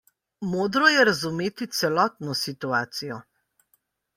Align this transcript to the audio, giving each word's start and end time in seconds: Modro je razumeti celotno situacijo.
Modro 0.53 0.87
je 0.95 1.03
razumeti 1.09 1.67
celotno 1.81 2.35
situacijo. 2.41 3.19